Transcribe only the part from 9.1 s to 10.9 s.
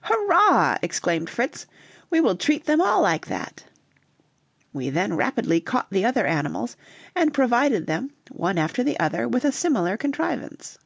with a similar contrivance.